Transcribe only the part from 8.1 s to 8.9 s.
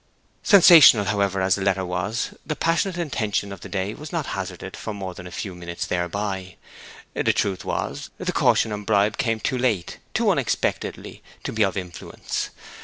the caution and